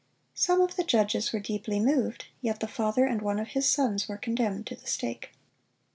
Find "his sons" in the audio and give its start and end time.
3.49-4.09